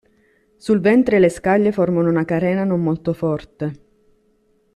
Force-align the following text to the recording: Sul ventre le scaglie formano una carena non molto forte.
Sul 0.55 0.79
ventre 0.79 1.19
le 1.19 1.29
scaglie 1.29 1.71
formano 1.71 2.09
una 2.09 2.25
carena 2.25 2.63
non 2.63 2.81
molto 2.81 3.13
forte. 3.13 3.73